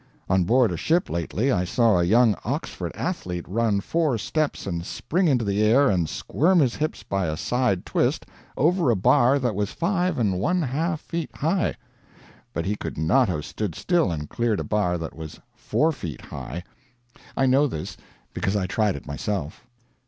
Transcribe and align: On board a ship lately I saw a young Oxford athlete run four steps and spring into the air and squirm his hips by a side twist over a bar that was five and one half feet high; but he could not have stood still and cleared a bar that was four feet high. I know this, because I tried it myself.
On 0.27 0.45
board 0.45 0.71
a 0.71 0.77
ship 0.77 1.11
lately 1.11 1.51
I 1.51 1.63
saw 1.63 1.99
a 1.99 2.03
young 2.03 2.35
Oxford 2.43 2.91
athlete 2.95 3.45
run 3.47 3.79
four 3.81 4.17
steps 4.17 4.65
and 4.65 4.83
spring 4.83 5.27
into 5.27 5.45
the 5.45 5.61
air 5.61 5.91
and 5.91 6.09
squirm 6.09 6.57
his 6.59 6.73
hips 6.73 7.03
by 7.03 7.27
a 7.27 7.37
side 7.37 7.85
twist 7.85 8.25
over 8.57 8.89
a 8.89 8.95
bar 8.95 9.37
that 9.37 9.53
was 9.53 9.69
five 9.71 10.17
and 10.17 10.39
one 10.39 10.63
half 10.63 11.01
feet 11.01 11.29
high; 11.35 11.75
but 12.51 12.65
he 12.65 12.75
could 12.75 12.97
not 12.97 13.29
have 13.29 13.45
stood 13.45 13.75
still 13.75 14.09
and 14.11 14.27
cleared 14.27 14.59
a 14.59 14.63
bar 14.63 14.97
that 14.97 15.15
was 15.15 15.39
four 15.53 15.91
feet 15.91 16.21
high. 16.21 16.63
I 17.37 17.45
know 17.45 17.67
this, 17.67 17.95
because 18.33 18.55
I 18.55 18.65
tried 18.65 18.95
it 18.95 19.05
myself. 19.05 19.67